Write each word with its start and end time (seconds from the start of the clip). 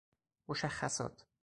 مشخصات 0.49 1.25